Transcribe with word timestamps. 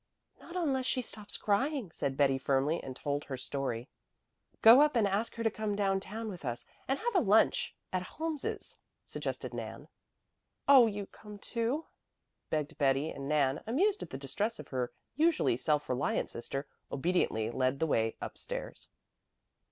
"Not 0.39 0.55
unless 0.55 0.87
she 0.87 1.03
stops 1.03 1.37
crying," 1.37 1.91
said 1.91 2.17
Betty 2.17 2.39
firmly, 2.39 2.81
and 2.81 2.95
told 2.95 3.25
her 3.25 3.37
story. 3.37 3.87
"Go 4.63 4.81
up 4.81 4.95
and 4.95 5.07
ask 5.07 5.35
her 5.35 5.43
to 5.43 5.51
come 5.51 5.75
down 5.75 5.99
town 5.99 6.27
with 6.27 6.43
us 6.43 6.65
and 6.87 6.97
have 6.97 7.13
a 7.13 7.19
lunch 7.19 7.75
at 7.93 8.01
Holmes's," 8.07 8.77
suggested 9.05 9.53
Nan. 9.53 9.89
"Oh 10.67 10.87
you 10.87 11.05
come 11.05 11.37
too," 11.37 11.85
begged 12.49 12.79
Betty, 12.79 13.11
and 13.11 13.29
Nan, 13.29 13.61
amused 13.67 14.01
at 14.01 14.09
the 14.09 14.17
distress 14.17 14.57
of 14.57 14.69
her 14.69 14.91
usually 15.17 15.55
self 15.55 15.87
reliant 15.87 16.31
sister, 16.31 16.67
obediently 16.91 17.51
led 17.51 17.77
the 17.77 17.85
way 17.85 18.15
up 18.23 18.39
stairs. 18.39 18.89